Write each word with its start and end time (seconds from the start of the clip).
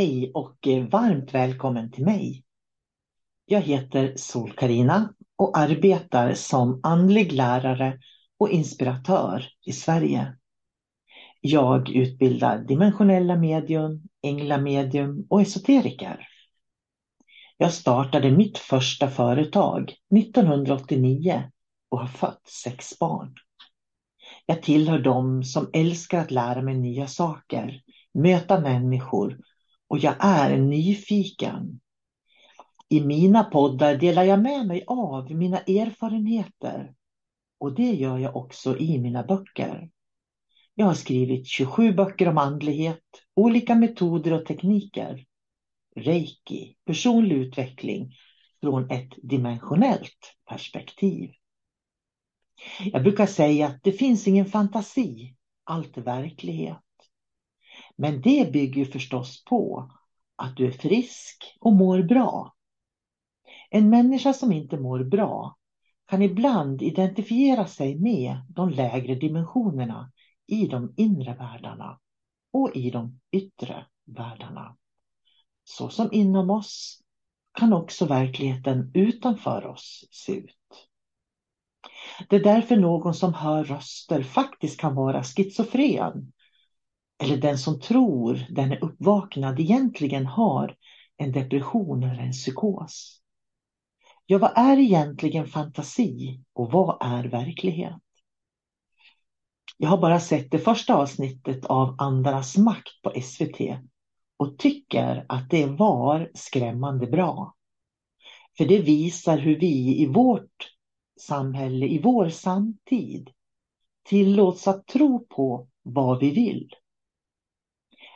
Hej 0.00 0.30
och 0.34 0.66
eh, 0.66 0.86
varmt 0.86 1.34
välkommen 1.34 1.90
till 1.90 2.04
mig. 2.04 2.44
Jag 3.46 3.60
heter 3.60 4.16
sol 4.16 4.52
karina 4.52 5.14
och 5.36 5.58
arbetar 5.58 6.34
som 6.34 6.80
andlig 6.82 7.32
lärare 7.32 7.98
och 8.38 8.50
inspiratör 8.50 9.44
i 9.66 9.72
Sverige. 9.72 10.36
Jag 11.40 11.90
utbildar 11.90 12.58
dimensionella 12.58 13.36
medium, 13.36 14.02
änglamedium 14.22 15.26
och 15.30 15.42
esoteriker. 15.42 16.28
Jag 17.56 17.72
startade 17.72 18.30
mitt 18.30 18.58
första 18.58 19.08
företag 19.08 19.94
1989 20.16 21.50
och 21.88 21.98
har 21.98 22.08
fött 22.08 22.46
sex 22.48 22.98
barn. 22.98 23.34
Jag 24.46 24.62
tillhör 24.62 24.98
dem 24.98 25.44
som 25.44 25.70
älskar 25.72 26.18
att 26.20 26.30
lära 26.30 26.62
mig 26.62 26.78
nya 26.78 27.06
saker, 27.06 27.82
möta 28.14 28.60
människor 28.60 29.38
och 29.90 29.98
jag 29.98 30.14
är 30.20 30.58
nyfiken. 30.58 31.80
I 32.88 33.00
mina 33.00 33.44
poddar 33.44 33.96
delar 33.96 34.22
jag 34.22 34.42
med 34.42 34.66
mig 34.66 34.84
av 34.86 35.30
mina 35.30 35.58
erfarenheter 35.58 36.94
och 37.58 37.74
det 37.74 37.92
gör 37.92 38.18
jag 38.18 38.36
också 38.36 38.78
i 38.78 38.98
mina 38.98 39.22
böcker. 39.22 39.90
Jag 40.74 40.86
har 40.86 40.94
skrivit 40.94 41.46
27 41.46 41.92
böcker 41.92 42.28
om 42.28 42.38
andlighet, 42.38 43.04
olika 43.34 43.74
metoder 43.74 44.32
och 44.32 44.46
tekniker, 44.46 45.26
reiki, 45.96 46.76
personlig 46.84 47.36
utveckling 47.36 48.14
från 48.60 48.90
ett 48.90 49.12
dimensionellt 49.22 50.36
perspektiv. 50.48 51.30
Jag 52.92 53.02
brukar 53.02 53.26
säga 53.26 53.66
att 53.66 53.82
det 53.82 53.92
finns 53.92 54.28
ingen 54.28 54.46
fantasi, 54.46 55.36
allt 55.64 55.96
är 55.96 56.02
verklighet. 56.02 56.78
Men 58.00 58.20
det 58.20 58.52
bygger 58.52 58.84
förstås 58.84 59.44
på 59.44 59.90
att 60.36 60.56
du 60.56 60.66
är 60.66 60.70
frisk 60.70 61.56
och 61.60 61.72
mår 61.72 62.02
bra. 62.02 62.54
En 63.70 63.90
människa 63.90 64.32
som 64.32 64.52
inte 64.52 64.78
mår 64.78 65.04
bra 65.04 65.56
kan 66.06 66.22
ibland 66.22 66.82
identifiera 66.82 67.66
sig 67.66 67.98
med 67.98 68.36
de 68.48 68.70
lägre 68.70 69.14
dimensionerna 69.14 70.12
i 70.46 70.66
de 70.66 70.94
inre 70.96 71.34
världarna 71.34 71.98
och 72.52 72.76
i 72.76 72.90
de 72.90 73.20
yttre 73.32 73.86
världarna. 74.04 74.76
Så 75.64 75.88
som 75.88 76.08
inom 76.12 76.50
oss 76.50 77.02
kan 77.52 77.72
också 77.72 78.06
verkligheten 78.06 78.90
utanför 78.94 79.66
oss 79.66 80.08
se 80.10 80.32
ut. 80.32 80.88
Det 82.28 82.36
är 82.36 82.44
därför 82.44 82.76
någon 82.76 83.14
som 83.14 83.34
hör 83.34 83.64
röster 83.64 84.22
faktiskt 84.22 84.80
kan 84.80 84.94
vara 84.94 85.22
schizofren 85.22 86.32
eller 87.20 87.36
den 87.36 87.58
som 87.58 87.80
tror 87.80 88.46
den 88.50 88.72
är 88.72 88.84
uppvaknad 88.84 89.60
egentligen 89.60 90.26
har 90.26 90.76
en 91.16 91.32
depression 91.32 92.02
eller 92.02 92.22
en 92.22 92.32
psykos. 92.32 93.20
Ja, 94.26 94.38
vad 94.38 94.58
är 94.58 94.78
egentligen 94.78 95.46
fantasi 95.46 96.40
och 96.52 96.72
vad 96.72 96.98
är 97.00 97.24
verklighet? 97.24 98.02
Jag 99.76 99.88
har 99.88 99.98
bara 99.98 100.20
sett 100.20 100.50
det 100.50 100.58
första 100.58 100.94
avsnittet 100.94 101.64
av 101.64 101.96
Andarnas 101.98 102.56
makt 102.56 103.02
på 103.02 103.12
SVT 103.22 103.60
och 104.36 104.58
tycker 104.58 105.26
att 105.28 105.50
det 105.50 105.66
var 105.66 106.30
skrämmande 106.34 107.06
bra. 107.06 107.54
För 108.58 108.64
det 108.64 108.78
visar 108.78 109.38
hur 109.38 109.60
vi 109.60 110.02
i 110.02 110.06
vårt 110.06 110.70
samhälle, 111.20 111.86
i 111.86 112.00
vår 112.02 112.28
samtid 112.28 113.30
tillåts 114.02 114.68
att 114.68 114.86
tro 114.86 115.26
på 115.26 115.68
vad 115.82 116.20
vi 116.20 116.30
vill. 116.30 116.70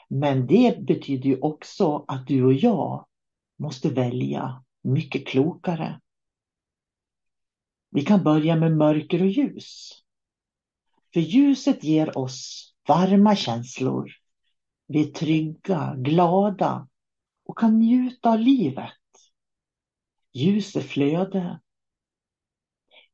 Men 0.09 0.47
det 0.47 0.87
betyder 0.87 1.29
ju 1.29 1.41
också 1.41 2.05
att 2.09 2.27
du 2.27 2.45
och 2.45 2.53
jag 2.53 3.07
måste 3.59 3.89
välja 3.89 4.65
mycket 4.83 5.27
klokare. 5.27 6.01
Vi 7.91 8.05
kan 8.05 8.25
börja 8.25 8.57
med 8.57 8.77
mörker 8.77 9.23
och 9.23 9.29
ljus. 9.29 9.91
För 11.13 11.21
ljuset 11.21 11.85
ger 11.85 12.19
oss 12.19 12.73
varma 12.89 13.37
känslor. 13.37 14.11
Vi 14.87 15.09
är 15.09 15.13
trygga, 15.13 15.95
glada 15.97 16.89
och 17.45 17.59
kan 17.59 17.79
njuta 17.79 18.31
av 18.33 18.39
livet. 18.39 18.93
Ljus 20.33 20.77
är 20.77 20.81
flöde. 20.81 21.61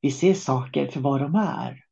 Vi 0.01 0.11
ser 0.11 0.35
saker 0.35 0.91
för 0.91 1.01
vad 1.01 1.21
de 1.21 1.35
är. 1.35 1.85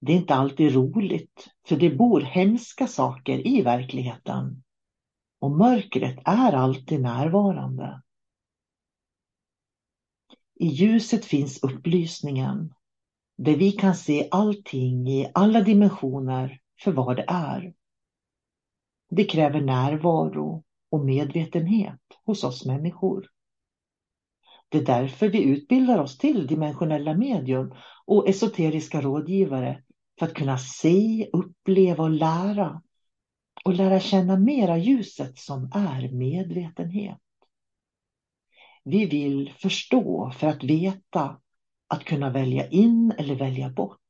Det 0.00 0.12
är 0.12 0.16
inte 0.16 0.34
alltid 0.34 0.74
roligt, 0.74 1.48
för 1.66 1.76
det 1.76 1.90
bor 1.90 2.20
hemska 2.20 2.86
saker 2.86 3.46
i 3.46 3.62
verkligheten. 3.62 4.62
Och 5.40 5.50
mörkret 5.50 6.18
är 6.24 6.52
alltid 6.52 7.00
närvarande. 7.00 8.02
I 10.54 10.66
ljuset 10.66 11.24
finns 11.24 11.62
upplysningen, 11.62 12.74
där 13.36 13.56
vi 13.56 13.72
kan 13.72 13.94
se 13.94 14.28
allting 14.30 15.08
i 15.08 15.30
alla 15.34 15.60
dimensioner 15.60 16.60
för 16.80 16.92
vad 16.92 17.16
det 17.16 17.24
är. 17.28 17.74
Det 19.10 19.24
kräver 19.24 19.60
närvaro 19.60 20.64
och 20.90 21.04
medvetenhet 21.04 22.00
hos 22.24 22.44
oss 22.44 22.66
människor. 22.66 23.26
Det 24.68 24.78
är 24.78 24.84
därför 24.84 25.28
vi 25.28 25.42
utbildar 25.42 25.98
oss 25.98 26.18
till 26.18 26.46
dimensionella 26.46 27.14
medium 27.14 27.74
och 28.06 28.28
esoteriska 28.28 29.00
rådgivare 29.00 29.82
för 30.20 30.26
att 30.26 30.34
kunna 30.34 30.58
se, 30.58 31.28
uppleva 31.32 32.04
och 32.04 32.10
lära. 32.10 32.82
Och 33.64 33.74
lära 33.74 34.00
känna 34.00 34.36
mera 34.36 34.78
ljuset 34.78 35.38
som 35.38 35.70
är 35.74 36.12
medvetenhet. 36.12 37.18
Vi 38.84 39.06
vill 39.06 39.52
förstå 39.58 40.30
för 40.30 40.46
att 40.46 40.64
veta, 40.64 41.40
att 41.88 42.04
kunna 42.04 42.30
välja 42.30 42.68
in 42.68 43.12
eller 43.18 43.34
välja 43.34 43.70
bort. 43.70 44.00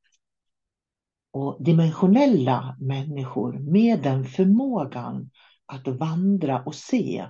Och 1.31 1.63
dimensionella 1.63 2.77
människor 2.79 3.53
med 3.53 4.03
den 4.03 4.25
förmågan 4.25 5.29
att 5.65 5.87
vandra 5.87 6.63
och 6.63 6.75
se 6.75 7.27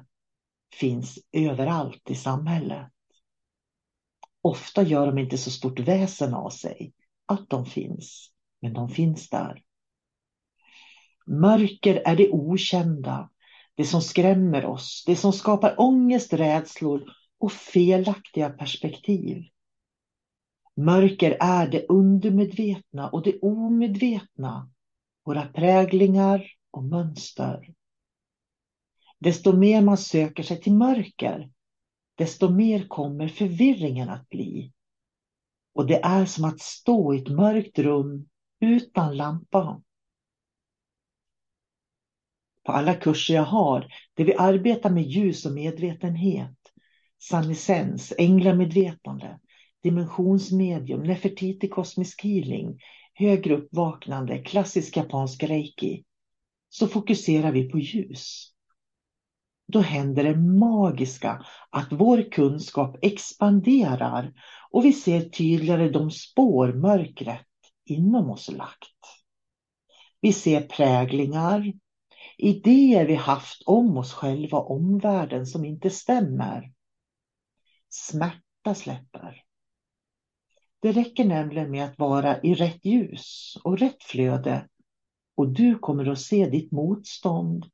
finns 0.73 1.19
överallt 1.31 2.09
i 2.09 2.15
samhället. 2.15 2.91
Ofta 4.41 4.83
gör 4.83 5.07
de 5.07 5.17
inte 5.17 5.37
så 5.37 5.51
stort 5.51 5.79
väsen 5.79 6.33
av 6.33 6.49
sig 6.49 6.93
att 7.25 7.49
de 7.49 7.65
finns 7.65 8.31
men 8.61 8.73
de 8.73 8.89
finns 8.89 9.29
där. 9.29 9.63
Mörker 11.25 12.01
är 12.05 12.15
det 12.15 12.29
okända, 12.29 13.29
det 13.75 13.85
som 13.85 14.01
skrämmer 14.01 14.65
oss, 14.65 15.03
det 15.07 15.15
som 15.15 15.33
skapar 15.33 15.75
ångest, 15.77 16.33
rädslor 16.33 17.03
och 17.39 17.51
felaktiga 17.51 18.49
perspektiv. 18.49 19.43
Mörker 20.75 21.37
är 21.39 21.67
det 21.67 21.85
undermedvetna 21.89 23.09
och 23.09 23.23
det 23.23 23.39
omedvetna, 23.39 24.69
våra 25.25 25.45
präglingar 25.45 26.45
och 26.71 26.83
mönster. 26.83 27.73
Desto 29.19 29.57
mer 29.57 29.81
man 29.81 29.97
söker 29.97 30.43
sig 30.43 30.61
till 30.61 30.73
mörker, 30.73 31.51
desto 32.15 32.49
mer 32.49 32.87
kommer 32.87 33.27
förvirringen 33.27 34.09
att 34.09 34.29
bli. 34.29 34.73
Och 35.73 35.87
det 35.87 35.99
är 36.03 36.25
som 36.25 36.45
att 36.45 36.59
stå 36.59 37.13
i 37.13 37.17
ett 37.17 37.29
mörkt 37.29 37.79
rum 37.79 38.29
utan 38.61 39.17
lampa. 39.17 39.81
På 42.63 42.71
alla 42.71 42.93
kurser 42.93 43.33
jag 43.33 43.43
har, 43.43 43.93
där 44.13 44.25
vi 44.25 44.35
arbetar 44.35 44.89
med 44.89 45.03
ljus 45.03 45.45
och 45.45 45.51
medvetenhet, 45.51 46.57
sannessens, 47.21 48.13
änglamedvetande, 48.17 49.39
dimensionsmedium, 49.83 51.03
nefertiti 51.03 51.67
kosmisk 51.67 52.23
healing, 52.23 52.79
högre 53.13 53.57
uppvaknande, 53.57 54.37
klassisk 54.37 54.97
japansk 54.97 55.43
reiki, 55.43 56.03
så 56.69 56.87
fokuserar 56.87 57.51
vi 57.51 57.69
på 57.69 57.79
ljus. 57.79 58.47
Då 59.67 59.79
händer 59.79 60.23
det 60.23 60.37
magiska 60.37 61.45
att 61.69 61.87
vår 61.91 62.31
kunskap 62.31 62.97
expanderar 63.01 64.33
och 64.71 64.85
vi 64.85 64.93
ser 64.93 65.21
tydligare 65.21 65.89
de 65.89 66.11
spår 66.11 66.73
mörkret 66.73 67.47
inom 67.85 68.29
oss 68.29 68.51
lagt. 68.51 68.95
Vi 70.21 70.33
ser 70.33 70.61
präglingar, 70.61 71.73
idéer 72.37 73.05
vi 73.05 73.15
haft 73.15 73.63
om 73.65 73.97
oss 73.97 74.13
själva 74.13 74.57
och 74.57 74.71
omvärlden 74.71 75.45
som 75.45 75.65
inte 75.65 75.89
stämmer. 75.89 76.71
Smärta 77.89 78.75
släpper. 78.75 79.43
Det 80.79 80.91
räcker 80.91 81.25
nämligen 81.25 81.71
med 81.71 81.85
att 81.85 81.99
vara 81.99 82.41
i 82.41 82.53
rätt 82.53 82.85
ljus 82.85 83.57
och 83.63 83.79
rätt 83.79 84.03
flöde 84.03 84.67
och 85.35 85.47
du 85.47 85.75
kommer 85.79 86.09
att 86.09 86.21
se 86.21 86.49
ditt 86.49 86.71
motstånd. 86.71 87.65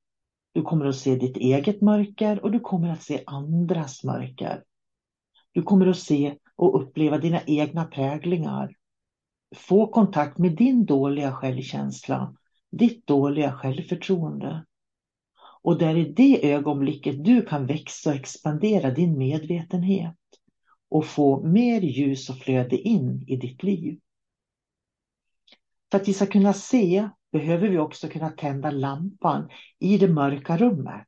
Du 0.52 0.62
kommer 0.62 0.86
att 0.86 0.96
se 0.96 1.16
ditt 1.16 1.38
eget 1.38 1.82
mörker 1.82 2.44
och 2.44 2.52
du 2.52 2.60
kommer 2.60 2.90
att 2.90 3.02
se 3.02 3.24
andras 3.26 4.04
mörker. 4.04 4.64
Du 5.52 5.64
kommer 5.64 5.88
att 5.88 5.98
se 5.98 6.38
och 6.56 6.82
uppleva 6.82 7.18
dina 7.18 7.42
egna 7.46 7.86
präglingar. 7.86 8.77
Få 9.56 9.88
kontakt 9.88 10.38
med 10.38 10.56
din 10.56 10.86
dåliga 10.86 11.32
självkänsla, 11.32 12.36
ditt 12.72 13.08
dåliga 13.08 13.52
självförtroende. 13.52 14.66
Och 15.62 15.78
det 15.78 15.86
är 15.86 15.98
i 15.98 16.14
det 16.14 16.52
ögonblicket 16.52 17.24
du 17.26 17.42
kan 17.42 17.66
växa 17.66 18.10
och 18.10 18.16
expandera 18.16 18.92
din 18.92 19.18
medvetenhet 19.18 20.16
och 20.90 21.06
få 21.06 21.44
mer 21.44 21.82
ljus 21.82 22.30
och 22.30 22.38
flöde 22.38 22.78
in 22.78 23.24
i 23.28 23.36
ditt 23.36 23.64
liv. 23.64 24.00
För 25.92 25.98
att 25.98 26.08
vi 26.08 26.14
ska 26.14 26.26
kunna 26.26 26.54
se 26.54 27.10
behöver 27.32 27.70
vi 27.70 27.78
också 27.78 28.08
kunna 28.08 28.30
tända 28.30 28.72
lampan 28.72 29.50
i 29.80 29.98
det 29.98 30.08
mörka 30.08 30.58
rummet. 30.58 31.08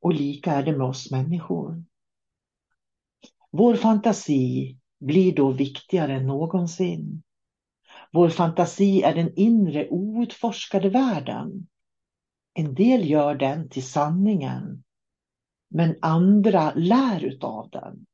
Och 0.00 0.14
lika 0.14 0.52
är 0.52 0.62
det 0.62 0.76
med 0.76 0.86
oss 0.86 1.10
människor. 1.10 1.84
Vår 3.50 3.74
fantasi 3.74 4.78
blir 5.00 5.34
då 5.34 5.50
viktigare 5.52 6.14
än 6.14 6.26
någonsin. 6.26 7.22
Vår 8.12 8.28
fantasi 8.28 9.02
är 9.02 9.14
den 9.14 9.32
inre 9.36 9.88
outforskade 9.90 10.88
världen. 10.88 11.68
En 12.54 12.74
del 12.74 13.10
gör 13.10 13.34
den 13.34 13.68
till 13.68 13.86
sanningen, 13.86 14.84
men 15.68 15.96
andra 16.02 16.74
lär 16.74 17.24
utav 17.24 17.70
den. 17.70 18.06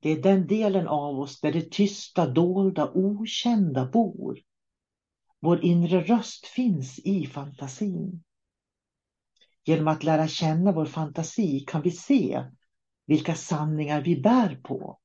Det 0.00 0.10
är 0.10 0.22
den 0.22 0.46
delen 0.46 0.88
av 0.88 1.20
oss 1.20 1.40
där 1.40 1.52
det 1.52 1.70
tysta, 1.70 2.26
dolda, 2.26 2.92
okända 2.94 3.86
bor. 3.86 4.40
Vår 5.40 5.64
inre 5.64 6.00
röst 6.00 6.46
finns 6.46 6.98
i 6.98 7.26
fantasin. 7.26 8.22
Genom 9.64 9.88
att 9.88 10.04
lära 10.04 10.28
känna 10.28 10.72
vår 10.72 10.86
fantasi 10.86 11.60
kan 11.60 11.82
vi 11.82 11.90
se 11.90 12.44
vilka 13.06 13.34
sanningar 13.34 14.02
vi 14.02 14.20
bär 14.20 14.60
på, 14.62 14.98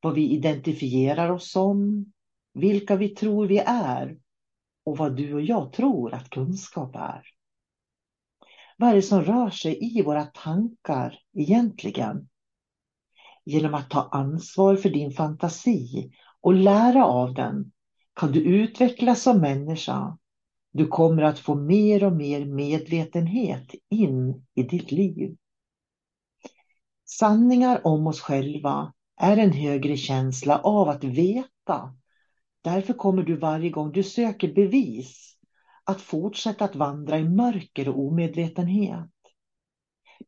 vad 0.00 0.14
vi 0.14 0.30
identifierar 0.30 1.30
oss 1.30 1.50
som, 1.50 2.06
vilka 2.54 2.96
vi 2.96 3.08
tror 3.08 3.46
vi 3.46 3.58
är 3.66 4.18
och 4.84 4.98
vad 4.98 5.16
du 5.16 5.34
och 5.34 5.42
jag 5.42 5.72
tror 5.72 6.14
att 6.14 6.30
kunskap 6.30 6.96
är. 6.96 7.22
Vad 8.76 8.90
är 8.90 8.94
det 8.94 9.02
som 9.02 9.22
rör 9.22 9.50
sig 9.50 9.98
i 9.98 10.02
våra 10.02 10.24
tankar 10.24 11.18
egentligen? 11.34 12.28
Genom 13.44 13.74
att 13.74 13.90
ta 13.90 14.08
ansvar 14.12 14.76
för 14.76 14.88
din 14.88 15.10
fantasi 15.10 16.12
och 16.40 16.54
lära 16.54 17.04
av 17.04 17.34
den 17.34 17.72
kan 18.14 18.32
du 18.32 18.40
utvecklas 18.40 19.22
som 19.22 19.40
människa. 19.40 20.18
Du 20.72 20.86
kommer 20.86 21.22
att 21.22 21.38
få 21.38 21.54
mer 21.54 22.04
och 22.04 22.12
mer 22.12 22.44
medvetenhet 22.44 23.74
in 23.88 24.46
i 24.54 24.62
ditt 24.62 24.92
liv. 24.92 25.36
Sanningar 27.04 27.86
om 27.86 28.06
oss 28.06 28.20
själva 28.20 28.92
är 29.16 29.36
en 29.36 29.52
högre 29.52 29.96
känsla 29.96 30.58
av 30.58 30.88
att 30.88 31.04
veta. 31.04 31.96
Därför 32.64 32.94
kommer 32.94 33.22
du 33.22 33.36
varje 33.36 33.70
gång 33.70 33.92
du 33.92 34.02
söker 34.02 34.54
bevis 34.54 35.36
att 35.84 36.00
fortsätta 36.00 36.64
att 36.64 36.76
vandra 36.76 37.18
i 37.18 37.24
mörker 37.24 37.88
och 37.88 37.98
omedvetenhet. 37.98 39.10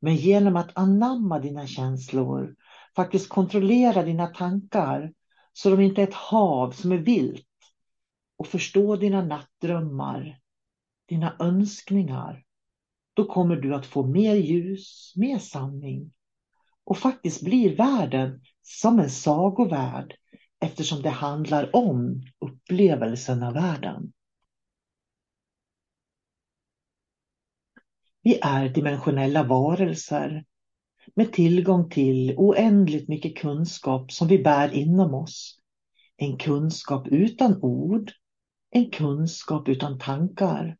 Men 0.00 0.16
genom 0.16 0.56
att 0.56 0.78
anamma 0.78 1.38
dina 1.38 1.66
känslor, 1.66 2.54
faktiskt 2.96 3.28
kontrollera 3.28 4.02
dina 4.02 4.26
tankar 4.26 5.12
så 5.52 5.70
de 5.70 5.80
inte 5.80 6.02
är 6.02 6.06
ett 6.06 6.14
hav 6.14 6.70
som 6.70 6.92
är 6.92 6.98
vilt 6.98 7.46
och 8.36 8.46
förstå 8.46 8.96
dina 8.96 9.24
nattdrömmar, 9.24 10.40
dina 11.08 11.36
önskningar, 11.38 12.44
då 13.14 13.24
kommer 13.24 13.56
du 13.56 13.74
att 13.74 13.86
få 13.86 14.06
mer 14.06 14.34
ljus, 14.34 15.12
mer 15.16 15.38
sanning 15.38 16.12
och 16.84 16.98
faktiskt 16.98 17.44
blir 17.44 17.76
världen 17.76 18.40
som 18.62 18.98
en 18.98 19.10
sagovärld 19.10 20.14
eftersom 20.66 21.02
det 21.02 21.10
handlar 21.10 21.76
om 21.76 22.22
upplevelsen 22.38 23.42
av 23.42 23.54
världen. 23.54 24.12
Vi 28.22 28.38
är 28.42 28.68
dimensionella 28.68 29.42
varelser 29.42 30.44
med 31.14 31.32
tillgång 31.32 31.90
till 31.90 32.34
oändligt 32.36 33.08
mycket 33.08 33.36
kunskap 33.36 34.12
som 34.12 34.28
vi 34.28 34.42
bär 34.42 34.74
inom 34.74 35.14
oss. 35.14 35.60
En 36.16 36.38
kunskap 36.38 37.08
utan 37.08 37.62
ord, 37.62 38.12
en 38.70 38.90
kunskap 38.90 39.68
utan 39.68 39.98
tankar. 39.98 40.76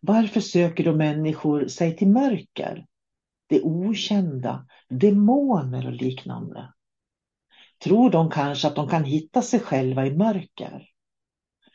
Varför 0.00 0.40
söker 0.40 0.84
då 0.84 0.96
människor 0.96 1.66
sig 1.66 1.96
till 1.96 2.08
mörker? 2.08 2.86
Det 3.46 3.62
okända, 3.62 4.66
demoner 4.88 5.86
och 5.86 5.92
liknande. 5.92 6.72
Tror 7.82 8.10
de 8.10 8.30
kanske 8.30 8.68
att 8.68 8.76
de 8.76 8.88
kan 8.88 9.04
hitta 9.04 9.42
sig 9.42 9.60
själva 9.60 10.06
i 10.06 10.16
mörker? 10.16 10.88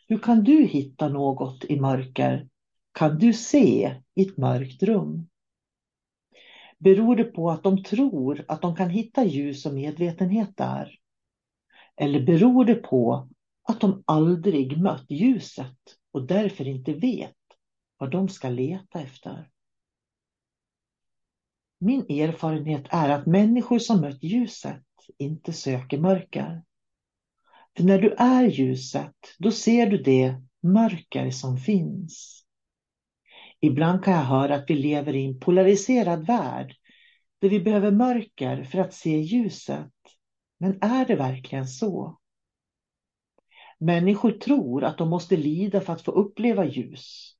Hur 0.08 0.18
kan 0.18 0.44
du 0.44 0.66
hitta 0.66 1.08
något 1.08 1.66
i 1.66 1.80
mörker? 1.80 2.50
Kan 2.92 3.18
du 3.18 3.34
se 3.34 3.96
i 4.16 4.22
ett 4.22 4.38
mörkt 4.38 4.84
rum? 4.84 5.30
Beror 6.80 7.16
det 7.16 7.24
på 7.24 7.50
att 7.50 7.64
de 7.64 7.84
tror 7.84 8.46
att 8.48 8.62
de 8.62 8.76
kan 8.76 8.90
hitta 8.90 9.26
ljus 9.26 9.66
och 9.66 9.74
medvetenhet 9.74 10.58
där? 10.58 11.00
Eller 11.96 12.26
beror 12.26 12.66
det 12.66 12.76
på 12.76 13.30
att 13.64 13.82
de 13.82 14.04
aldrig 14.06 14.82
mött 14.82 15.12
ljuset 15.12 15.78
och 16.12 16.28
därför 16.28 16.68
inte 16.68 16.94
vet 16.94 17.36
vad 17.98 18.12
de 18.12 18.30
ska 18.30 18.50
leta 18.50 19.02
efter? 19.02 19.50
Min 21.80 22.02
erfarenhet 22.02 22.86
är 22.90 23.10
att 23.10 23.26
människor 23.26 23.80
som 23.80 24.02
mött 24.02 24.24
ljuset 24.24 24.87
inte 25.18 25.54
söker 25.54 25.98
mörker. 25.98 26.64
För 27.78 27.84
när 27.84 28.02
du 28.02 28.12
är 28.14 28.44
ljuset, 28.44 29.16
då 29.40 29.52
ser 29.52 29.88
du 29.88 29.98
det 29.98 30.42
mörker 30.64 31.32
som 31.32 31.58
finns. 31.58 32.44
Ibland 33.60 34.04
kan 34.04 34.14
jag 34.14 34.22
höra 34.22 34.56
att 34.56 34.70
vi 34.70 34.76
lever 34.76 35.16
i 35.16 35.26
en 35.26 35.40
polariserad 35.40 36.28
värld 36.28 36.76
där 37.40 37.50
vi 37.50 37.60
behöver 37.60 37.92
mörker 37.92 38.64
för 38.64 38.80
att 38.80 38.94
se 38.94 39.18
ljuset. 39.20 39.92
Men 40.58 40.78
är 40.82 41.06
det 41.06 41.16
verkligen 41.16 41.68
så? 41.68 42.20
Människor 43.80 44.32
tror 44.32 44.84
att 44.84 44.98
de 44.98 45.10
måste 45.10 45.38
lida 45.38 45.82
för 45.82 45.94
att 45.94 46.02
få 46.02 46.12
uppleva 46.12 46.66
ljus. 46.66 47.34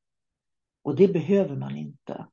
Och 0.82 0.96
det 0.96 1.08
behöver 1.08 1.56
man 1.56 1.76
inte. 1.76 2.28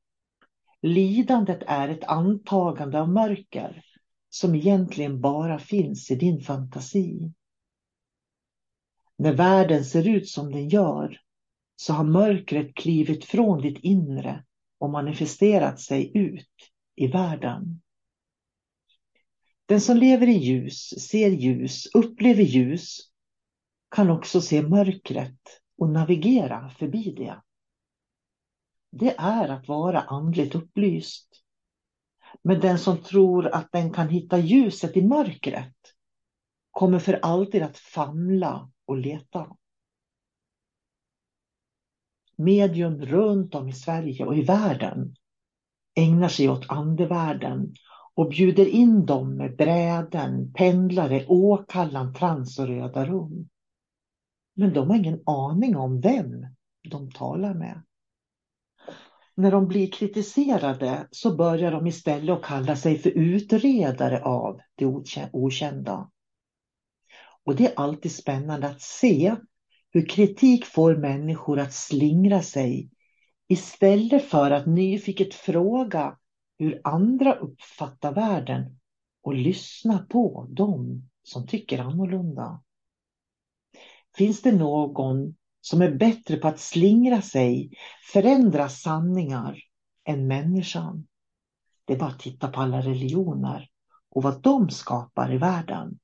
Lidandet 0.81 1.63
är 1.67 1.89
ett 1.89 2.03
antagande 2.03 3.01
av 3.01 3.09
mörker 3.09 3.83
som 4.35 4.55
egentligen 4.55 5.21
bara 5.21 5.59
finns 5.59 6.11
i 6.11 6.15
din 6.15 6.41
fantasi. 6.41 7.31
När 9.17 9.33
världen 9.33 9.85
ser 9.85 10.07
ut 10.07 10.29
som 10.29 10.51
den 10.51 10.69
gör 10.69 11.21
så 11.75 11.93
har 11.93 12.03
mörkret 12.03 12.75
klivit 12.75 13.25
från 13.25 13.61
ditt 13.61 13.77
inre 13.83 14.45
och 14.77 14.89
manifesterat 14.89 15.79
sig 15.79 16.11
ut 16.17 16.49
i 16.95 17.07
världen. 17.07 17.81
Den 19.65 19.81
som 19.81 19.97
lever 19.97 20.27
i 20.27 20.37
ljus, 20.37 20.89
ser 21.09 21.29
ljus, 21.29 21.87
upplever 21.93 22.43
ljus 22.43 22.97
kan 23.89 24.09
också 24.09 24.41
se 24.41 24.61
mörkret 24.61 25.39
och 25.77 25.89
navigera 25.89 26.69
förbi 26.69 27.13
det. 27.17 27.41
Det 28.91 29.15
är 29.17 29.49
att 29.49 29.67
vara 29.67 30.01
andligt 30.01 30.55
upplyst. 30.55 31.44
Men 32.41 32.59
den 32.59 32.79
som 32.79 32.97
tror 32.97 33.47
att 33.47 33.71
den 33.71 33.93
kan 33.93 34.09
hitta 34.09 34.37
ljuset 34.37 34.97
i 34.97 35.01
mörkret 35.01 35.75
kommer 36.71 36.99
för 36.99 37.19
alltid 37.21 37.63
att 37.63 37.77
famla 37.77 38.71
och 38.85 38.97
leta. 38.97 39.55
Medium 42.37 43.05
runt 43.05 43.55
om 43.55 43.69
i 43.69 43.73
Sverige 43.73 44.25
och 44.25 44.37
i 44.37 44.41
världen 44.41 45.15
ägnar 45.95 46.29
sig 46.29 46.49
åt 46.49 46.69
andevärlden 46.69 47.73
och 48.13 48.29
bjuder 48.29 48.65
in 48.65 49.05
dem 49.05 49.37
med 49.37 49.55
bräden, 49.55 50.53
pendlare, 50.53 51.25
åkallan, 51.27 52.13
trans 52.13 52.59
och 52.59 52.67
röda 52.67 53.05
rum. 53.05 53.49
Men 54.53 54.73
de 54.73 54.89
har 54.89 54.97
ingen 54.97 55.23
aning 55.25 55.75
om 55.75 56.01
vem 56.01 56.47
de 56.89 57.11
talar 57.11 57.53
med. 57.53 57.83
När 59.35 59.51
de 59.51 59.67
blir 59.67 59.91
kritiserade 59.91 61.07
så 61.11 61.35
börjar 61.35 61.71
de 61.71 61.87
istället 61.87 62.37
att 62.37 62.43
kalla 62.43 62.75
sig 62.75 62.97
för 62.97 63.09
utredare 63.09 64.23
av 64.23 64.59
det 64.75 64.85
okända. 65.31 66.09
Och 67.43 67.55
det 67.55 67.65
är 67.65 67.79
alltid 67.79 68.11
spännande 68.11 68.67
att 68.67 68.81
se 68.81 69.35
hur 69.91 70.09
kritik 70.09 70.65
får 70.65 70.95
människor 70.95 71.59
att 71.59 71.73
slingra 71.73 72.41
sig 72.41 72.89
istället 73.47 74.23
för 74.23 74.51
att 74.51 74.65
nyfiket 74.65 75.33
fråga 75.33 76.17
hur 76.57 76.81
andra 76.83 77.33
uppfattar 77.33 78.13
världen 78.13 78.79
och 79.21 79.35
lyssna 79.35 80.05
på 80.09 80.47
dem 80.49 81.09
som 81.23 81.47
tycker 81.47 81.79
annorlunda. 81.79 82.61
Finns 84.17 84.41
det 84.41 84.51
någon 84.51 85.35
som 85.65 85.81
är 85.81 85.91
bättre 85.91 86.37
på 86.37 86.47
att 86.47 86.59
slingra 86.59 87.21
sig, 87.21 87.71
förändra 88.13 88.69
sanningar 88.69 89.59
än 90.03 90.27
människan? 90.27 91.07
Det 91.85 91.93
är 91.93 91.97
bara 91.97 92.09
att 92.09 92.19
titta 92.19 92.47
på 92.47 92.61
alla 92.61 92.81
religioner 92.81 93.69
och 94.09 94.23
vad 94.23 94.41
de 94.41 94.69
skapar 94.69 95.33
i 95.33 95.37
världen. 95.37 95.99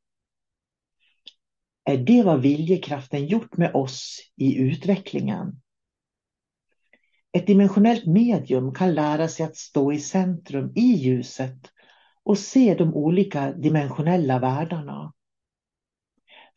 Är 1.83 1.97
det 1.97 2.23
vad 2.23 2.41
viljekraften 2.41 3.25
gjort 3.25 3.57
med 3.57 3.75
oss 3.75 4.19
i 4.35 4.57
utvecklingen? 4.57 5.61
Ett 7.31 7.47
dimensionellt 7.47 8.05
medium 8.05 8.73
kan 8.73 8.93
lära 8.93 9.27
sig 9.27 9.45
att 9.45 9.57
stå 9.57 9.93
i 9.93 9.99
centrum 9.99 10.71
i 10.75 10.93
ljuset 10.95 11.71
och 12.23 12.37
se 12.37 12.75
de 12.75 12.93
olika 12.93 13.51
dimensionella 13.51 14.39
världarna. 14.39 15.13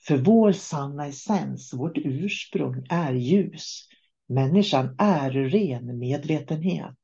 För 0.06 0.16
vår 0.16 0.52
sanna 0.52 1.06
essens, 1.06 1.74
vårt 1.74 1.98
ursprung 1.98 2.86
är 2.90 3.12
ljus. 3.12 3.88
Människan 4.28 4.96
är 4.98 5.30
ren 5.30 5.98
medvetenhet. 5.98 6.96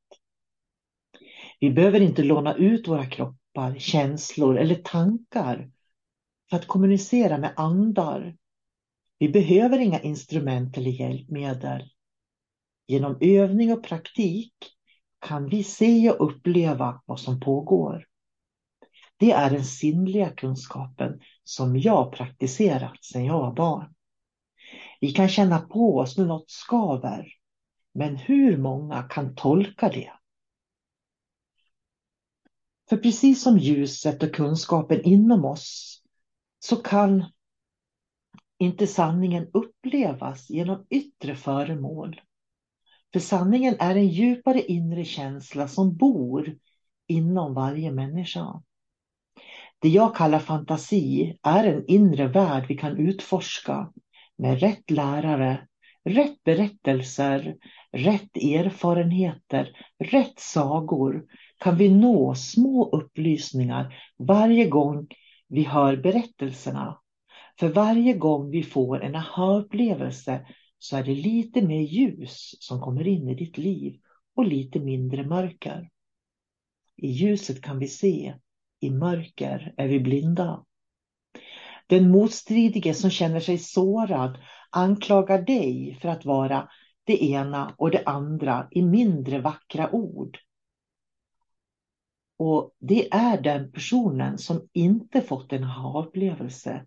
Vi 1.59 1.71
behöver 1.71 1.99
inte 1.99 2.23
låna 2.23 2.55
ut 2.55 2.87
våra 2.87 3.05
kroppar, 3.05 3.75
känslor 3.79 4.57
eller 4.57 4.75
tankar 4.75 5.71
för 6.49 6.57
att 6.57 6.67
kommunicera 6.67 7.37
med 7.37 7.53
andar. 7.55 8.35
Vi 9.19 9.29
behöver 9.29 9.79
inga 9.79 9.99
instrument 9.99 10.77
eller 10.77 10.91
hjälpmedel. 10.91 11.89
Genom 12.87 13.17
övning 13.21 13.73
och 13.73 13.83
praktik 13.83 14.53
kan 15.19 15.49
vi 15.49 15.63
se 15.63 16.11
och 16.11 16.29
uppleva 16.29 17.01
vad 17.05 17.19
som 17.19 17.39
pågår. 17.39 18.07
Det 19.21 19.31
är 19.31 19.49
den 19.49 19.65
sinnliga 19.65 20.29
kunskapen 20.29 21.21
som 21.43 21.79
jag 21.79 22.13
praktiserat 22.13 23.03
sedan 23.03 23.25
jag 23.25 23.39
var 23.39 23.53
barn. 23.53 23.93
Vi 25.01 25.11
kan 25.11 25.29
känna 25.29 25.59
på 25.59 25.97
oss 25.97 26.17
när 26.17 26.25
något 26.25 26.49
skaver, 26.49 27.27
men 27.93 28.15
hur 28.15 28.57
många 28.57 29.03
kan 29.03 29.35
tolka 29.35 29.89
det? 29.89 30.11
För 32.89 32.97
precis 32.97 33.43
som 33.43 33.57
ljuset 33.57 34.23
och 34.23 34.33
kunskapen 34.33 35.01
inom 35.01 35.45
oss 35.45 36.01
så 36.59 36.75
kan 36.75 37.25
inte 38.57 38.87
sanningen 38.87 39.47
upplevas 39.53 40.49
genom 40.49 40.85
yttre 40.89 41.35
föremål. 41.35 42.21
För 43.13 43.19
sanningen 43.19 43.75
är 43.79 43.95
en 43.95 44.07
djupare 44.07 44.61
inre 44.61 45.05
känsla 45.05 45.67
som 45.67 45.97
bor 45.97 46.57
inom 47.07 47.53
varje 47.53 47.91
människa. 47.91 48.61
Det 49.81 49.89
jag 49.89 50.15
kallar 50.15 50.39
fantasi 50.39 51.37
är 51.43 51.63
en 51.63 51.85
inre 51.87 52.27
värld 52.27 52.65
vi 52.67 52.77
kan 52.77 52.97
utforska 52.97 53.93
med 54.37 54.59
rätt 54.59 54.91
lärare, 54.91 55.67
rätt 56.03 56.43
berättelser, 56.43 57.55
rätt 57.91 58.37
erfarenheter, 58.37 59.69
rätt 59.99 60.39
sagor 60.39 61.25
kan 61.57 61.77
vi 61.77 61.89
nå 61.89 62.35
små 62.35 62.89
upplysningar 62.89 63.95
varje 64.17 64.65
gång 64.69 65.07
vi 65.47 65.63
hör 65.63 65.97
berättelserna. 65.97 66.99
För 67.59 67.69
varje 67.69 68.13
gång 68.13 68.51
vi 68.51 68.63
får 68.63 69.03
en 69.03 69.15
aha-upplevelse 69.15 70.45
så 70.79 70.97
är 70.97 71.03
det 71.03 71.15
lite 71.15 71.61
mer 71.61 71.81
ljus 71.81 72.55
som 72.59 72.81
kommer 72.81 73.07
in 73.07 73.29
i 73.29 73.35
ditt 73.35 73.57
liv 73.57 73.99
och 74.35 74.45
lite 74.45 74.79
mindre 74.79 75.23
mörker. 75.23 75.89
I 76.97 77.07
ljuset 77.07 77.61
kan 77.61 77.79
vi 77.79 77.87
se, 77.87 78.33
i 78.81 78.89
mörker 78.89 79.73
är 79.77 79.87
vi 79.87 79.99
blinda. 79.99 80.65
Den 81.87 82.11
motstridige 82.11 82.93
som 82.93 83.09
känner 83.09 83.39
sig 83.39 83.57
sårad 83.57 84.37
anklagar 84.69 85.41
dig 85.41 85.97
för 86.01 86.09
att 86.09 86.25
vara 86.25 86.69
det 87.03 87.23
ena 87.23 87.75
och 87.77 87.91
det 87.91 88.03
andra 88.05 88.67
i 88.71 88.81
mindre 88.81 89.41
vackra 89.41 89.95
ord. 89.95 90.37
Och 92.37 92.71
det 92.79 93.13
är 93.13 93.41
den 93.41 93.71
personen 93.71 94.37
som 94.37 94.69
inte 94.73 95.21
fått 95.21 95.53
en 95.53 95.63
aha-upplevelse 95.63 96.85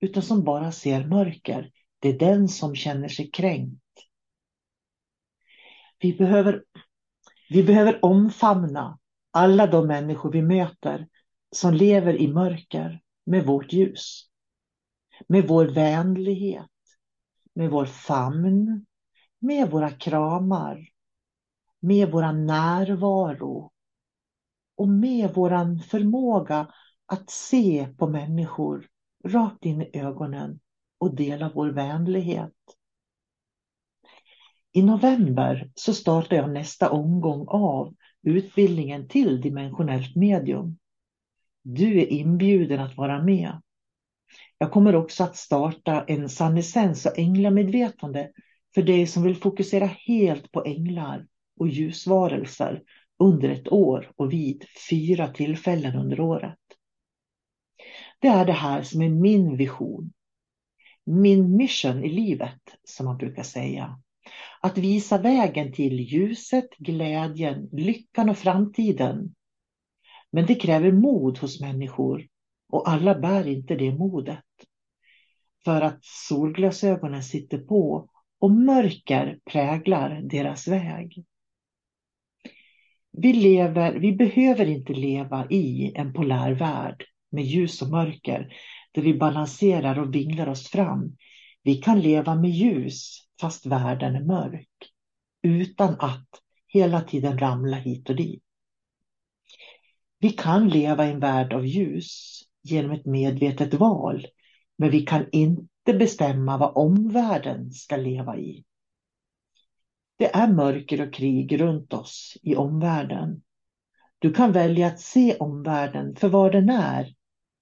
utan 0.00 0.22
som 0.22 0.44
bara 0.44 0.72
ser 0.72 1.06
mörker. 1.06 1.70
Det 1.98 2.08
är 2.08 2.18
den 2.18 2.48
som 2.48 2.74
känner 2.74 3.08
sig 3.08 3.30
kränkt. 3.30 3.82
Vi 5.98 6.12
behöver, 6.12 6.64
vi 7.50 7.62
behöver 7.62 8.04
omfamna 8.04 8.98
alla 9.30 9.66
de 9.66 9.86
människor 9.86 10.32
vi 10.32 10.42
möter 10.42 11.06
som 11.50 11.74
lever 11.74 12.16
i 12.16 12.28
mörker 12.28 13.00
med 13.26 13.46
vårt 13.46 13.72
ljus. 13.72 14.22
Med 15.26 15.48
vår 15.48 15.66
vänlighet, 15.66 16.70
med 17.54 17.70
vår 17.70 17.86
famn, 17.86 18.86
med 19.38 19.70
våra 19.70 19.90
kramar, 19.90 20.88
med 21.80 22.10
vår 22.10 22.32
närvaro 22.32 23.72
och 24.76 24.88
med 24.88 25.30
vår 25.34 25.82
förmåga 25.82 26.74
att 27.06 27.30
se 27.30 27.88
på 27.98 28.06
människor 28.06 28.86
rakt 29.24 29.64
in 29.64 29.82
i 29.82 29.90
ögonen 29.98 30.60
och 30.98 31.14
dela 31.14 31.50
vår 31.54 31.68
vänlighet. 31.68 32.52
I 34.72 34.82
november 34.82 35.70
så 35.74 35.94
startar 35.94 36.36
jag 36.36 36.50
nästa 36.50 36.90
omgång 36.90 37.44
av 37.48 37.94
utbildningen 38.22 39.08
till 39.08 39.40
dimensionellt 39.40 40.16
medium. 40.16 40.78
Du 41.68 42.00
är 42.00 42.06
inbjuden 42.06 42.80
att 42.80 42.96
vara 42.96 43.22
med. 43.22 43.60
Jag 44.58 44.72
kommer 44.72 44.94
också 44.94 45.24
att 45.24 45.36
starta 45.36 46.04
en 46.04 46.28
sannessens 46.28 47.06
och 47.06 47.18
änglamedvetande 47.18 48.30
för 48.74 48.82
dig 48.82 49.06
som 49.06 49.22
vill 49.22 49.36
fokusera 49.36 49.86
helt 49.86 50.52
på 50.52 50.64
änglar 50.64 51.26
och 51.60 51.68
ljusvarelser 51.68 52.82
under 53.18 53.48
ett 53.48 53.72
år 53.72 54.12
och 54.16 54.32
vid 54.32 54.64
fyra 54.90 55.28
tillfällen 55.28 55.96
under 55.96 56.20
året. 56.20 56.58
Det 58.18 58.28
är 58.28 58.44
det 58.44 58.52
här 58.52 58.82
som 58.82 59.02
är 59.02 59.08
min 59.08 59.56
vision. 59.56 60.12
Min 61.04 61.56
mission 61.56 62.04
i 62.04 62.08
livet, 62.08 62.60
som 62.84 63.06
man 63.06 63.16
brukar 63.16 63.42
säga. 63.42 64.00
Att 64.60 64.78
visa 64.78 65.18
vägen 65.18 65.72
till 65.72 66.00
ljuset, 66.00 66.68
glädjen, 66.78 67.68
lyckan 67.72 68.30
och 68.30 68.38
framtiden. 68.38 69.34
Men 70.36 70.46
det 70.46 70.54
kräver 70.54 70.92
mod 70.92 71.38
hos 71.38 71.60
människor 71.60 72.26
och 72.68 72.88
alla 72.88 73.18
bär 73.18 73.46
inte 73.46 73.76
det 73.76 73.94
modet. 73.94 74.44
För 75.64 75.80
att 75.80 76.04
solglasögonen 76.04 77.22
sitter 77.22 77.58
på 77.58 78.08
och 78.38 78.50
mörker 78.50 79.38
präglar 79.44 80.20
deras 80.22 80.68
väg. 80.68 81.24
Vi, 83.12 83.32
lever, 83.32 83.94
vi 83.94 84.12
behöver 84.12 84.66
inte 84.66 84.92
leva 84.92 85.46
i 85.50 85.92
en 85.94 86.12
polär 86.12 86.52
värld 86.52 87.04
med 87.30 87.44
ljus 87.44 87.82
och 87.82 87.90
mörker 87.90 88.52
där 88.92 89.02
vi 89.02 89.14
balanserar 89.14 89.98
och 89.98 90.14
vinglar 90.14 90.48
oss 90.48 90.68
fram. 90.68 91.16
Vi 91.62 91.74
kan 91.74 92.00
leva 92.00 92.34
med 92.34 92.50
ljus 92.50 93.26
fast 93.40 93.66
världen 93.66 94.14
är 94.14 94.24
mörk 94.24 94.92
utan 95.42 95.96
att 95.98 96.28
hela 96.66 97.00
tiden 97.00 97.38
ramla 97.38 97.76
hit 97.76 98.10
och 98.10 98.16
dit. 98.16 98.45
Vi 100.18 100.30
kan 100.30 100.68
leva 100.68 101.06
i 101.06 101.10
en 101.10 101.20
värld 101.20 101.52
av 101.52 101.66
ljus 101.66 102.40
genom 102.62 102.90
ett 102.90 103.06
medvetet 103.06 103.74
val, 103.74 104.26
men 104.78 104.90
vi 104.90 105.00
kan 105.00 105.26
inte 105.32 105.94
bestämma 105.98 106.58
vad 106.58 106.72
omvärlden 106.74 107.72
ska 107.72 107.96
leva 107.96 108.36
i. 108.36 108.64
Det 110.18 110.34
är 110.34 110.52
mörker 110.52 111.06
och 111.06 111.14
krig 111.14 111.60
runt 111.60 111.92
oss 111.92 112.36
i 112.42 112.56
omvärlden. 112.56 113.42
Du 114.18 114.32
kan 114.32 114.52
välja 114.52 114.86
att 114.86 115.00
se 115.00 115.36
omvärlden 115.36 116.16
för 116.16 116.28
vad 116.28 116.52
den 116.52 116.70
är 116.70 117.14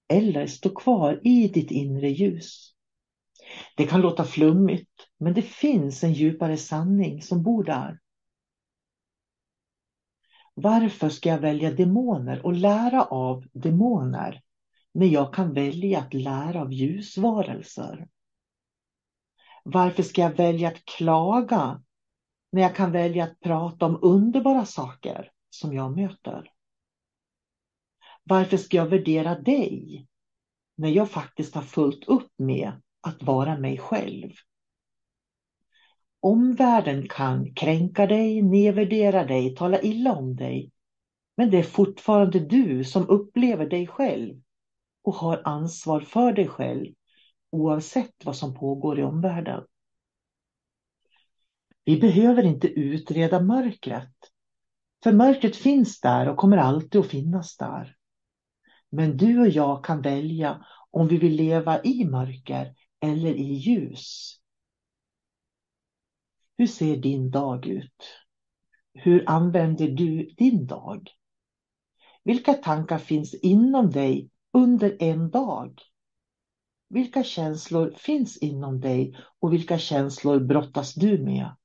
eller 0.08 0.46
stå 0.46 0.74
kvar 0.74 1.20
i 1.24 1.48
ditt 1.48 1.70
inre 1.70 2.10
ljus. 2.10 2.74
Det 3.76 3.86
kan 3.86 4.00
låta 4.00 4.24
flummigt, 4.24 4.90
men 5.18 5.34
det 5.34 5.42
finns 5.42 6.04
en 6.04 6.12
djupare 6.12 6.56
sanning 6.56 7.22
som 7.22 7.42
bor 7.42 7.64
där. 7.64 7.98
Varför 10.54 11.08
ska 11.08 11.28
jag 11.28 11.38
välja 11.38 11.70
demoner 11.70 12.46
och 12.46 12.52
lära 12.52 13.04
av 13.04 13.44
demoner 13.52 14.42
när 14.92 15.06
jag 15.06 15.34
kan 15.34 15.52
välja 15.54 15.98
att 15.98 16.14
lära 16.14 16.60
av 16.60 16.72
ljusvarelser? 16.72 18.08
Varför 19.64 20.02
ska 20.02 20.22
jag 20.22 20.36
välja 20.36 20.68
att 20.68 20.84
klaga 20.84 21.82
när 22.52 22.62
jag 22.62 22.76
kan 22.76 22.92
välja 22.92 23.24
att 23.24 23.40
prata 23.40 23.86
om 23.86 23.98
underbara 24.02 24.64
saker 24.64 25.30
som 25.50 25.74
jag 25.74 25.96
möter? 25.96 26.50
Varför 28.24 28.56
ska 28.56 28.76
jag 28.76 28.86
värdera 28.86 29.38
dig 29.38 30.06
när 30.76 30.88
jag 30.88 31.10
faktiskt 31.10 31.54
har 31.54 31.62
fullt 31.62 32.04
upp 32.04 32.32
med 32.38 32.72
att 33.00 33.22
vara 33.22 33.58
mig 33.58 33.78
själv? 33.78 34.32
Omvärlden 36.24 37.08
kan 37.08 37.54
kränka 37.54 38.06
dig, 38.06 38.42
nedvärdera 38.42 39.24
dig, 39.24 39.54
tala 39.54 39.80
illa 39.80 40.12
om 40.12 40.36
dig. 40.36 40.70
Men 41.36 41.50
det 41.50 41.58
är 41.58 41.62
fortfarande 41.62 42.40
du 42.40 42.84
som 42.84 43.08
upplever 43.08 43.66
dig 43.66 43.86
själv 43.86 44.40
och 45.02 45.14
har 45.14 45.42
ansvar 45.44 46.00
för 46.00 46.32
dig 46.32 46.48
själv 46.48 46.94
oavsett 47.50 48.24
vad 48.24 48.36
som 48.36 48.54
pågår 48.54 48.98
i 48.98 49.02
omvärlden. 49.02 49.64
Vi 51.84 52.00
behöver 52.00 52.42
inte 52.42 52.68
utreda 52.68 53.40
mörkret. 53.40 54.14
För 55.02 55.12
mörkret 55.12 55.56
finns 55.56 56.00
där 56.00 56.28
och 56.28 56.36
kommer 56.36 56.56
alltid 56.56 57.00
att 57.00 57.06
finnas 57.06 57.56
där. 57.56 57.96
Men 58.90 59.16
du 59.16 59.40
och 59.40 59.48
jag 59.48 59.84
kan 59.84 60.02
välja 60.02 60.66
om 60.90 61.08
vi 61.08 61.18
vill 61.18 61.36
leva 61.36 61.82
i 61.82 62.04
mörker 62.04 62.74
eller 63.00 63.34
i 63.34 63.52
ljus. 63.52 64.40
Hur 66.56 66.66
ser 66.66 66.96
din 66.96 67.30
dag 67.30 67.66
ut? 67.66 68.04
Hur 68.94 69.24
använder 69.30 69.88
du 69.88 70.34
din 70.36 70.66
dag? 70.66 71.10
Vilka 72.24 72.54
tankar 72.54 72.98
finns 72.98 73.34
inom 73.34 73.90
dig 73.90 74.30
under 74.52 74.96
en 75.02 75.30
dag? 75.30 75.82
Vilka 76.88 77.24
känslor 77.24 77.90
finns 77.96 78.36
inom 78.36 78.80
dig 78.80 79.16
och 79.40 79.52
vilka 79.52 79.78
känslor 79.78 80.40
brottas 80.40 80.94
du 80.94 81.18
med? 81.18 81.56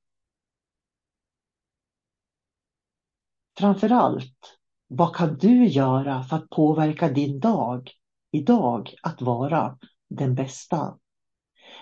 Framförallt, 3.58 4.58
vad 4.88 5.15
kan 5.15 5.38
du 5.38 5.65
göra 5.65 6.24
för 6.24 6.36
att 6.36 6.50
påverka 6.50 7.10
din 7.10 7.39
dag 7.39 7.91
idag 8.31 8.93
att 9.03 9.22
vara 9.22 9.77
den 10.10 10.36
bästa? 10.36 11.00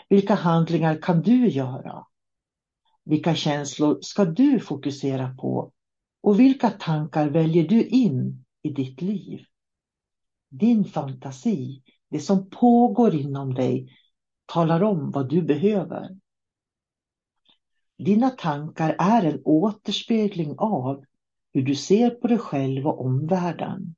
Vilka 0.10 0.36
handlingar 0.36 1.02
kan 1.02 1.22
du 1.22 1.48
göra? 1.48 2.06
Vilka 3.10 3.36
känslor 3.36 3.98
ska 4.02 4.26
du 4.26 4.60
fokusera 4.60 5.36
på? 5.36 5.72
Och 6.22 6.40
vilka 6.40 6.70
tankar 6.70 7.30
väljer 7.30 7.68
du 7.68 7.88
in 7.88 8.46
i 8.62 8.70
ditt 8.70 9.02
liv? 9.02 9.46
Din 10.50 10.86
fantasi, 10.86 11.84
det 12.10 12.20
som 12.20 12.50
pågår 12.50 13.16
inom 13.16 13.54
dig, 13.54 13.98
talar 14.46 14.84
om 14.84 15.12
vad 15.12 15.30
du 15.30 15.42
behöver. 15.42 16.18
Dina 17.98 18.30
tankar 18.30 18.96
är 19.00 19.24
en 19.24 19.42
återspegling 19.44 20.56
av 20.58 21.06
hur 21.54 21.62
du 21.62 21.76
ser 21.76 22.10
på 22.10 22.28
dig 22.28 22.38
själv 22.38 22.88
och 22.88 23.06
omvärlden. 23.06 23.96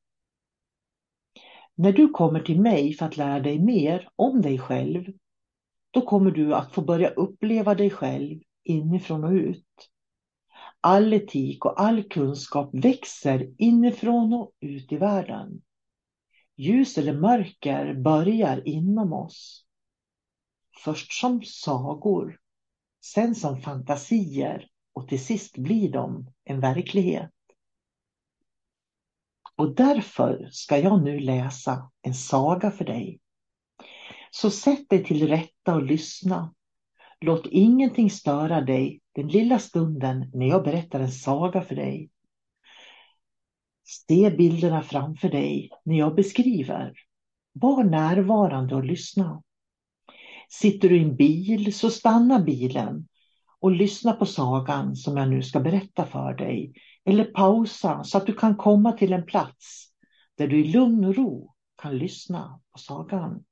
När 1.76 1.94
du 1.94 2.10
kommer 2.10 2.40
till 2.40 2.62
mig 2.62 2.94
för 2.94 3.06
att 3.06 3.18
lära 3.18 3.40
dig 3.40 3.60
mer 3.60 4.10
om 4.16 4.42
dig 4.42 4.60
själv, 4.60 5.14
då 5.92 6.02
kommer 6.02 6.32
du 6.32 6.56
att 6.56 6.74
få 6.74 6.82
börja 6.82 7.10
uppleva 7.10 7.76
dig 7.76 7.90
själv 7.90 8.40
inifrån 8.64 9.24
och 9.24 9.32
ut. 9.32 9.90
All 10.82 11.14
etik 11.14 11.66
och 11.66 11.82
all 11.82 12.04
kunskap 12.04 12.70
växer 12.74 13.54
inifrån 13.58 14.34
och 14.34 14.52
ut 14.60 14.92
i 14.92 14.98
världen. 14.98 15.62
Ljus 16.56 16.98
eller 16.98 17.14
mörker 17.14 17.94
börjar 17.94 18.68
inom 18.68 19.14
oss. 19.14 19.66
Först 20.84 21.14
som 21.14 21.44
sagor, 21.44 22.40
sen 23.02 23.36
som 23.36 23.62
fantasier 23.62 24.70
och 24.94 25.08
till 25.08 25.26
sist 25.26 25.58
blir 25.58 25.92
de 25.92 26.34
en 26.44 26.60
verklighet. 26.60 27.32
Och 29.56 29.76
därför 29.76 30.50
ska 30.52 30.78
jag 30.78 31.04
nu 31.04 31.20
läsa 31.20 31.92
en 32.02 32.14
saga 32.14 32.72
för 32.72 32.86
dig. 32.86 33.20
Så 34.32 34.52
sätt 34.52 34.90
dig 34.90 35.04
till 35.04 35.28
rätta 35.28 35.76
och 35.76 35.84
lyssna 35.84 36.54
Låt 37.22 37.46
ingenting 37.46 38.10
störa 38.10 38.62
dig 38.62 39.02
den 39.16 39.28
lilla 39.28 39.60
stunden 39.60 40.32
när 40.34 40.48
jag 40.48 40.64
berättar 40.64 41.00
en 41.00 41.12
saga 41.12 41.62
för 41.62 41.76
dig. 41.76 42.10
Se 44.08 44.30
bilderna 44.30 44.82
framför 44.82 45.30
dig 45.30 45.70
när 45.84 45.98
jag 45.98 46.16
beskriver. 46.16 46.94
Var 47.54 47.84
närvarande 47.84 48.76
och 48.76 48.84
lyssna. 48.84 49.44
Sitter 50.50 50.90
du 50.90 50.98
i 50.98 51.04
en 51.04 51.16
bil 51.16 51.74
så 51.74 51.90
stanna 51.90 52.40
bilen 52.40 53.08
och 53.60 53.72
lyssna 53.72 54.14
på 54.14 54.26
sagan 54.26 54.96
som 54.96 55.18
jag 55.18 55.30
nu 55.30 55.44
ska 55.44 55.60
berätta 55.60 56.06
för 56.06 56.34
dig. 56.34 56.74
Eller 57.06 57.26
pausa 57.26 58.04
så 58.04 58.18
att 58.18 58.26
du 58.26 58.34
kan 58.34 58.56
komma 58.56 58.92
till 58.92 59.14
en 59.14 59.26
plats 59.26 59.88
där 60.38 60.48
du 60.48 60.60
i 60.60 60.72
lugn 60.72 61.06
och 61.06 61.16
ro 61.16 61.54
kan 61.82 61.98
lyssna 61.98 62.60
på 62.72 62.80
sagan. 62.80 63.44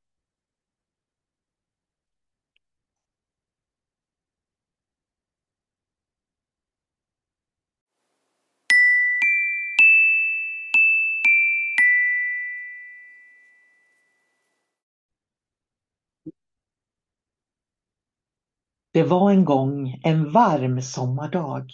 Det 18.98 19.04
var 19.04 19.32
en 19.32 19.46
gång 19.46 20.00
en 20.04 20.32
varm 20.32 20.82
sommardag. 20.82 21.72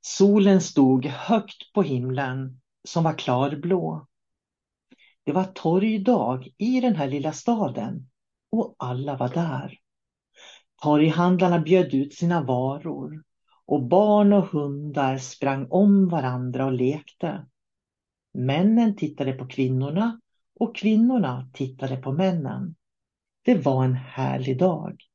Solen 0.00 0.60
stod 0.60 1.06
högt 1.06 1.72
på 1.72 1.82
himlen 1.82 2.60
som 2.88 3.04
var 3.04 3.18
klarblå. 3.18 4.06
Det 5.24 5.32
var 5.32 5.44
torgdag 5.44 6.48
i 6.58 6.80
den 6.80 6.96
här 6.96 7.08
lilla 7.08 7.32
staden 7.32 8.10
och 8.52 8.74
alla 8.78 9.16
var 9.16 9.28
där. 9.28 9.78
Torghandlarna 10.82 11.58
bjöd 11.58 11.94
ut 11.94 12.14
sina 12.14 12.42
varor 12.42 13.22
och 13.66 13.82
barn 13.82 14.32
och 14.32 14.46
hundar 14.46 15.18
sprang 15.18 15.66
om 15.70 16.08
varandra 16.08 16.66
och 16.66 16.72
lekte. 16.72 17.46
Männen 18.34 18.96
tittade 18.96 19.32
på 19.32 19.46
kvinnorna 19.46 20.20
och 20.60 20.76
kvinnorna 20.76 21.50
tittade 21.52 21.96
på 21.96 22.12
männen. 22.12 22.74
Det 23.42 23.54
var 23.54 23.84
en 23.84 23.94
härlig 23.94 24.58
dag. 24.58 25.09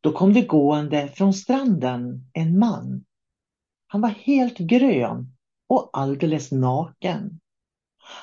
Då 0.00 0.12
kom 0.12 0.32
det 0.32 0.42
gående 0.42 1.08
från 1.08 1.34
stranden 1.34 2.30
en 2.32 2.58
man. 2.58 3.04
Han 3.86 4.00
var 4.00 4.08
helt 4.08 4.58
grön 4.58 5.36
och 5.68 5.90
alldeles 5.92 6.52
naken. 6.52 7.40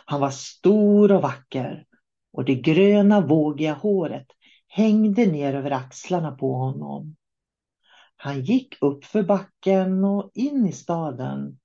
Han 0.06 0.22
var 0.22 0.30
stor 0.30 1.12
och 1.12 1.22
vacker 1.22 1.86
och 2.34 2.46
det 2.46 2.56
gröna 2.56 3.22
vågiga 3.22 3.74
håret 3.74 4.28
hängde 4.68 5.26
ner 5.26 5.54
över 5.54 5.72
axlarna 5.72 6.32
på 6.32 6.54
honom. 6.54 7.16
Han 8.16 8.42
gick 8.42 8.82
upp 8.82 9.06
för 9.06 9.24
backen 9.24 10.04
och 10.04 10.32
in 10.34 10.68
i 10.68 10.72
staden. 10.72 11.60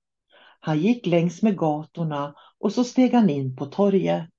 Han 0.59 0.79
gick 0.79 1.05
längs 1.05 1.41
med 1.41 1.57
gatorna 1.57 2.35
och 2.59 2.73
så 2.73 2.83
steg 2.83 3.13
han 3.13 3.29
in 3.29 3.55
på 3.55 3.65
torget. 3.65 4.29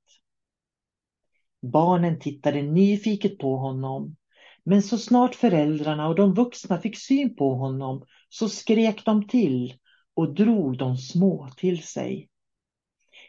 Barnen 1.62 2.20
tittade 2.20 2.62
nyfiket 2.62 3.38
på 3.38 3.56
honom 3.56 4.16
men 4.64 4.82
så 4.82 4.98
snart 4.98 5.34
föräldrarna 5.34 6.08
och 6.08 6.14
de 6.14 6.34
vuxna 6.34 6.80
fick 6.80 6.98
syn 6.98 7.36
på 7.36 7.54
honom 7.54 8.04
så 8.28 8.48
skrek 8.48 9.04
de 9.04 9.28
till 9.28 9.74
och 10.14 10.34
drog 10.34 10.78
de 10.78 10.96
små 10.96 11.48
till 11.56 11.82
sig. 11.82 12.28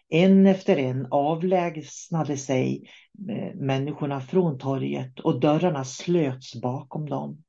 En 0.10 0.46
efter 0.46 0.78
en 0.78 1.08
avlägsnade 1.12 2.38
sig 2.38 2.90
eh, 3.30 3.56
människorna 3.56 4.22
från 4.22 4.58
torget 4.58 5.20
och 5.20 5.40
dörrarna 5.40 5.86
slöts 5.86 6.62
bakom 6.62 7.10
dem. 7.10 7.44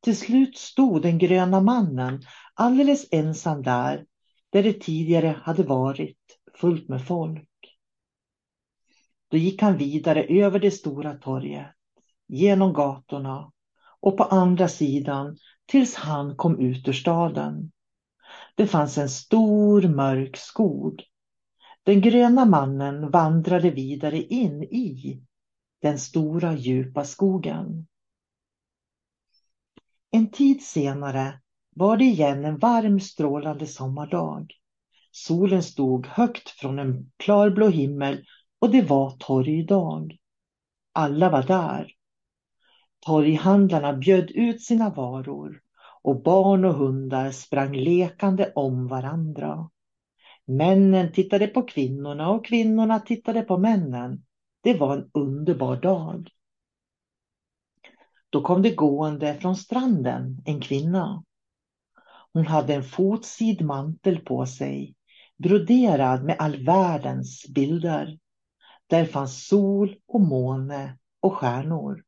Till 0.00 0.16
slut 0.16 0.56
stod 0.56 1.02
den 1.02 1.18
gröna 1.18 1.60
mannen 1.60 2.22
alldeles 2.54 3.08
ensam 3.10 3.62
där, 3.62 4.06
där 4.50 4.62
det 4.62 4.72
tidigare 4.72 5.40
hade 5.42 5.62
varit 5.62 6.18
fullt 6.54 6.88
med 6.88 7.06
folk. 7.06 7.48
Då 9.30 9.36
gick 9.36 9.62
han 9.62 9.76
vidare 9.76 10.24
över 10.24 10.58
det 10.58 10.70
stora 10.70 11.14
torget, 11.14 11.66
genom 12.30 12.72
gatorna 12.72 13.52
och 14.00 14.16
på 14.16 14.24
andra 14.24 14.68
sidan 14.68 15.36
tills 15.66 15.94
han 15.94 16.36
kom 16.36 16.60
ut 16.60 16.88
ur 16.88 16.92
staden. 16.92 17.72
Det 18.54 18.66
fanns 18.66 18.98
en 18.98 19.08
stor 19.08 19.82
mörk 19.82 20.36
skog. 20.36 21.02
Den 21.82 22.00
gröna 22.00 22.44
mannen 22.44 23.10
vandrade 23.10 23.70
vidare 23.70 24.22
in 24.22 24.62
i 24.62 25.22
den 25.82 25.98
stora 25.98 26.54
djupa 26.54 27.04
skogen. 27.04 27.86
En 30.10 30.30
tid 30.30 30.62
senare 30.62 31.40
var 31.76 31.96
det 31.96 32.04
igen 32.04 32.44
en 32.44 32.58
varm 32.58 33.00
strålande 33.00 33.66
sommardag. 33.66 34.52
Solen 35.10 35.62
stod 35.62 36.06
högt 36.06 36.48
från 36.48 36.78
en 36.78 37.10
klarblå 37.16 37.68
himmel 37.68 38.24
och 38.58 38.70
det 38.70 38.82
var 38.82 39.10
torgdag. 39.10 40.16
Alla 40.92 41.30
var 41.30 41.42
där. 41.42 41.94
Torghandlarna 43.00 43.92
bjöd 43.92 44.30
ut 44.30 44.62
sina 44.62 44.90
varor 44.90 45.60
och 46.02 46.22
barn 46.22 46.64
och 46.64 46.74
hundar 46.74 47.30
sprang 47.30 47.76
lekande 47.76 48.52
om 48.54 48.88
varandra. 48.88 49.70
Männen 50.44 51.12
tittade 51.12 51.46
på 51.46 51.62
kvinnorna 51.62 52.30
och 52.30 52.46
kvinnorna 52.46 53.00
tittade 53.00 53.42
på 53.42 53.58
männen. 53.58 54.24
Det 54.62 54.74
var 54.74 54.96
en 54.96 55.10
underbar 55.14 55.76
dag. 55.76 56.30
Då 58.30 58.42
kom 58.42 58.62
det 58.62 58.74
gående 58.74 59.34
från 59.34 59.56
stranden 59.56 60.42
en 60.44 60.60
kvinna. 60.60 61.24
Hon 62.32 62.46
hade 62.46 62.74
en 62.74 62.84
fotsid 62.84 63.62
mantel 63.62 64.18
på 64.18 64.46
sig, 64.46 64.94
broderad 65.36 66.24
med 66.24 66.36
all 66.38 66.64
världens 66.64 67.46
bilder. 67.54 68.18
Där 68.86 69.04
fanns 69.04 69.46
sol 69.46 69.96
och 70.08 70.20
måne 70.20 70.98
och 71.20 71.34
stjärnor. 71.34 72.04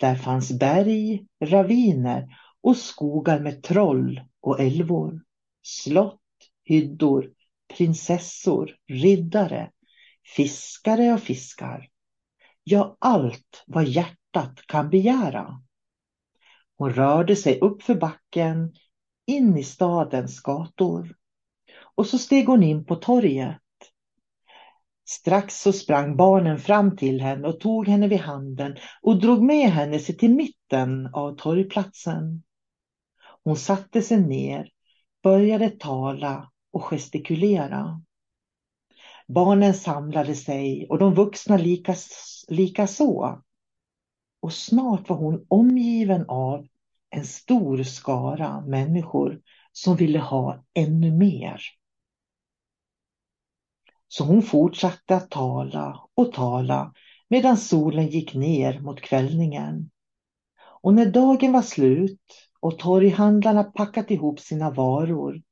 Där 0.00 0.14
fanns 0.14 0.52
berg, 0.52 1.26
raviner 1.44 2.36
och 2.60 2.76
skogar 2.76 3.40
med 3.40 3.62
troll 3.62 4.20
och 4.40 4.60
älvor. 4.60 5.22
Slott, 5.62 6.20
hyddor, 6.64 7.30
prinsessor, 7.76 8.76
riddare, 8.88 9.70
fiskare 10.36 11.12
och 11.12 11.20
fiskar. 11.20 11.88
Ja, 12.64 12.96
allt 12.98 13.64
vad 13.66 13.84
hjärtat 13.84 14.66
kan 14.66 14.90
begära. 14.90 15.62
Hon 16.76 16.92
rörde 16.92 17.36
sig 17.36 17.60
upp 17.60 17.82
för 17.82 17.94
backen 17.94 18.74
in 19.26 19.56
i 19.56 19.64
stadens 19.64 20.40
gator. 20.40 21.16
Och 21.94 22.06
så 22.06 22.18
steg 22.18 22.46
hon 22.46 22.62
in 22.62 22.84
på 22.84 22.96
torget. 22.96 23.59
Strax 25.10 25.60
så 25.60 25.72
sprang 25.72 26.16
barnen 26.16 26.58
fram 26.58 26.96
till 26.96 27.20
henne 27.20 27.48
och 27.48 27.60
tog 27.60 27.88
henne 27.88 28.08
vid 28.08 28.18
handen 28.18 28.76
och 29.02 29.20
drog 29.20 29.42
med 29.42 29.70
henne 29.70 29.98
sig 29.98 30.16
till 30.16 30.34
mitten 30.34 31.06
av 31.06 31.36
torgplatsen. 31.36 32.42
Hon 33.44 33.56
satte 33.56 34.02
sig 34.02 34.20
ner, 34.20 34.70
började 35.22 35.70
tala 35.70 36.50
och 36.72 36.82
gestikulera. 36.82 38.02
Barnen 39.28 39.74
samlade 39.74 40.34
sig 40.34 40.86
och 40.88 40.98
de 40.98 41.14
vuxna 41.14 41.56
lika, 41.56 41.94
lika 42.48 42.86
så. 42.86 43.42
Och 44.42 44.52
snart 44.52 45.08
var 45.08 45.16
hon 45.16 45.46
omgiven 45.48 46.24
av 46.28 46.66
en 47.10 47.24
stor 47.24 47.82
skara 47.82 48.60
människor 48.60 49.40
som 49.72 49.96
ville 49.96 50.18
ha 50.18 50.64
ännu 50.74 51.10
mer. 51.10 51.79
Så 54.12 54.24
hon 54.24 54.42
fortsatte 54.42 55.16
att 55.16 55.30
tala 55.30 56.00
och 56.14 56.32
tala 56.32 56.94
medan 57.28 57.56
solen 57.56 58.06
gick 58.06 58.34
ner 58.34 58.80
mot 58.80 59.00
kvällningen. 59.00 59.90
Och 60.82 60.94
när 60.94 61.06
dagen 61.06 61.52
var 61.52 61.62
slut 61.62 62.20
och 62.60 62.78
torghandlarna 62.78 63.64
packat 63.64 64.10
ihop 64.10 64.40
sina 64.40 64.70
varor 64.70 65.42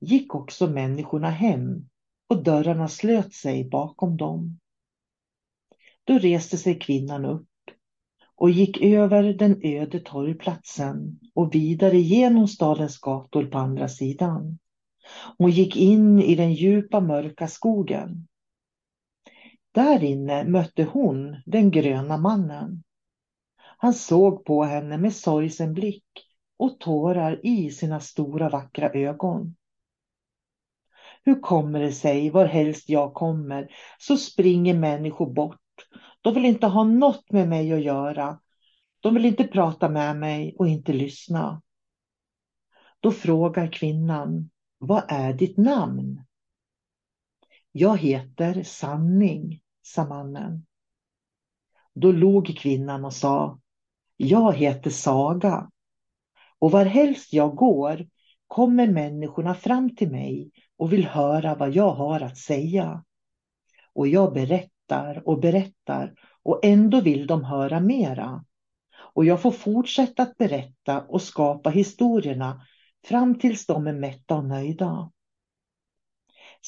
gick 0.00 0.34
också 0.34 0.66
människorna 0.66 1.30
hem 1.30 1.88
och 2.28 2.42
dörrarna 2.42 2.88
slöt 2.88 3.34
sig 3.34 3.68
bakom 3.68 4.16
dem. 4.16 4.60
Då 6.04 6.18
reste 6.18 6.56
sig 6.56 6.78
kvinnan 6.78 7.24
upp 7.24 7.48
och 8.36 8.50
gick 8.50 8.80
över 8.80 9.22
den 9.22 9.60
öde 9.62 10.00
torgplatsen 10.00 11.20
och 11.34 11.54
vidare 11.54 11.98
genom 11.98 12.48
stadens 12.48 12.98
gator 12.98 13.46
på 13.46 13.58
andra 13.58 13.88
sidan. 13.88 14.58
Hon 15.38 15.50
gick 15.50 15.76
in 15.76 16.18
i 16.18 16.34
den 16.34 16.52
djupa 16.52 17.00
mörka 17.00 17.48
skogen. 17.48 18.28
Där 19.72 20.04
inne 20.04 20.44
mötte 20.44 20.84
hon 20.84 21.36
den 21.46 21.70
gröna 21.70 22.16
mannen. 22.16 22.82
Han 23.56 23.94
såg 23.94 24.44
på 24.44 24.64
henne 24.64 24.98
med 24.98 25.14
sorgsen 25.14 25.74
blick 25.74 26.04
och 26.56 26.80
tårar 26.80 27.46
i 27.46 27.70
sina 27.70 28.00
stora 28.00 28.48
vackra 28.48 28.90
ögon. 28.90 29.56
Hur 31.24 31.40
kommer 31.40 31.80
det 31.80 31.92
sig, 31.92 32.30
varhelst 32.30 32.88
jag 32.88 33.14
kommer, 33.14 33.68
så 33.98 34.16
springer 34.16 34.74
människor 34.74 35.32
bort. 35.32 35.60
De 36.20 36.34
vill 36.34 36.44
inte 36.44 36.66
ha 36.66 36.84
något 36.84 37.32
med 37.32 37.48
mig 37.48 37.72
att 37.72 37.82
göra. 37.82 38.40
De 39.00 39.14
vill 39.14 39.24
inte 39.24 39.44
prata 39.44 39.88
med 39.88 40.16
mig 40.16 40.56
och 40.58 40.68
inte 40.68 40.92
lyssna. 40.92 41.62
Då 43.00 43.10
frågar 43.12 43.72
kvinnan, 43.72 44.50
vad 44.86 45.02
är 45.08 45.32
ditt 45.32 45.56
namn? 45.56 46.24
Jag 47.72 47.98
heter 47.98 48.62
Sanning, 48.62 49.60
sa 49.82 50.04
mannen. 50.04 50.66
Då 51.94 52.12
log 52.12 52.56
kvinnan 52.58 53.04
och 53.04 53.12
sa, 53.12 53.60
jag 54.16 54.54
heter 54.56 54.90
Saga. 54.90 55.70
Och 56.58 56.70
varhelst 56.70 57.32
jag 57.32 57.56
går 57.56 58.06
kommer 58.46 58.86
människorna 58.86 59.54
fram 59.54 59.96
till 59.96 60.10
mig 60.10 60.50
och 60.76 60.92
vill 60.92 61.06
höra 61.06 61.54
vad 61.54 61.74
jag 61.74 61.90
har 61.90 62.20
att 62.20 62.38
säga. 62.38 63.04
Och 63.92 64.08
jag 64.08 64.32
berättar 64.32 65.28
och 65.28 65.40
berättar 65.40 66.14
och 66.42 66.64
ändå 66.64 67.00
vill 67.00 67.26
de 67.26 67.44
höra 67.44 67.80
mera. 67.80 68.44
Och 68.96 69.24
jag 69.24 69.42
får 69.42 69.50
fortsätta 69.50 70.22
att 70.22 70.36
berätta 70.36 71.00
och 71.00 71.22
skapa 71.22 71.70
historierna 71.70 72.66
fram 73.04 73.38
tills 73.38 73.66
de 73.66 73.86
är 73.86 73.92
mätta 73.92 74.36
och 74.36 74.44
nöjda. 74.44 75.10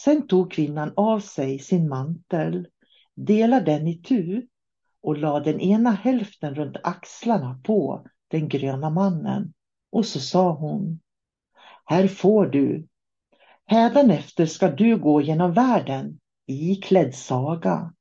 Sen 0.04 0.26
tog 0.26 0.52
kvinnan 0.52 0.92
av 0.96 1.20
sig 1.20 1.58
sin 1.58 1.88
mantel, 1.88 2.68
delade 3.14 3.64
den 3.64 3.86
i 3.86 4.02
tu 4.02 4.46
och 5.02 5.18
lade 5.18 5.52
den 5.52 5.60
ena 5.60 5.90
hälften 5.90 6.54
runt 6.54 6.76
axlarna 6.82 7.60
på 7.64 8.06
den 8.28 8.48
gröna 8.48 8.90
mannen. 8.90 9.52
Och 9.90 10.06
så 10.06 10.20
sa 10.20 10.52
hon, 10.52 11.00
här 11.84 12.08
får 12.08 12.46
du. 12.46 12.86
Hädanefter 13.66 14.46
ska 14.46 14.70
du 14.70 14.98
gå 14.98 15.20
genom 15.20 15.52
världen 15.52 16.18
iklädd 16.46 17.14
saga. 17.14 17.94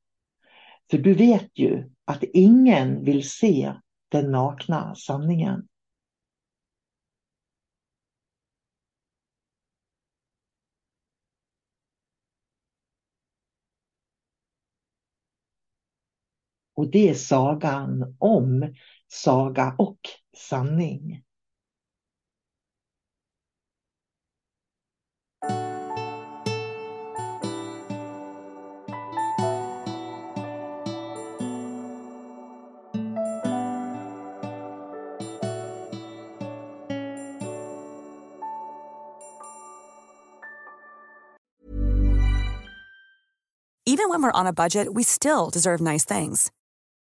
För 0.91 0.97
du 0.97 1.13
vet 1.13 1.59
ju 1.59 1.89
att 2.05 2.23
ingen 2.23 3.03
vill 3.03 3.29
se 3.29 3.73
den 4.09 4.31
nakna 4.31 4.95
sanningen. 4.95 5.67
Och 16.75 16.87
det 16.87 17.09
är 17.09 17.13
sagan 17.13 18.15
om 18.19 18.73
saga 19.07 19.75
och 19.77 19.99
sanning. 20.37 21.21
Even 43.87 44.09
when 44.09 44.21
we're 44.21 44.39
on 44.39 44.47
a 44.47 44.51
budget, 44.51 44.93
we 44.93 45.03
still 45.03 45.49
deserve 45.49 45.79
nice 45.79 46.03
things. 46.03 46.51